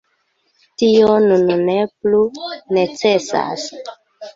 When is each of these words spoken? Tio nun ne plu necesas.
Tio 0.83 1.11
nun 1.27 1.47
ne 1.69 1.77
plu 1.95 2.25
necesas. 2.83 3.73